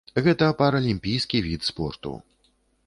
[0.27, 2.17] Гэта паралімпійскі від спорту.